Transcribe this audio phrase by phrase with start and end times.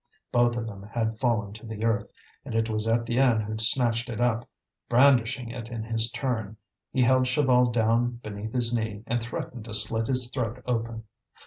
[0.31, 2.11] Both of them had fallen to the earth,
[2.43, 4.49] and it was Étienne who snatched it up,
[4.89, 6.57] brandishing it in his turn.
[6.91, 11.03] He held Chaval down beneath his knee and threatened to slit his throat open.